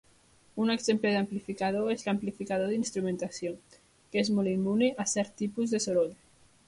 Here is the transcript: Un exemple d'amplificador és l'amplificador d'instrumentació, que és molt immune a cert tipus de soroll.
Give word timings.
Un 0.63 0.71
exemple 0.75 1.09
d'amplificador 1.15 1.91
és 1.95 2.07
l'amplificador 2.07 2.71
d'instrumentació, 2.73 3.51
que 3.77 4.25
és 4.25 4.33
molt 4.39 4.53
immune 4.55 4.91
a 5.05 5.07
cert 5.13 5.37
tipus 5.43 5.77
de 5.77 5.83
soroll. 5.87 6.11